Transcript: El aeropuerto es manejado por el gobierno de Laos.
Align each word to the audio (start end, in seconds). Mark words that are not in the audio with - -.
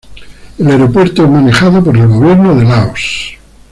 El 0.57 0.65
aeropuerto 0.67 1.25
es 1.25 1.29
manejado 1.29 1.83
por 1.83 1.95
el 1.95 2.07
gobierno 2.07 2.55
de 2.55 2.63
Laos. 2.65 3.35